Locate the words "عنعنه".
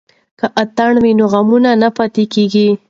1.35-1.71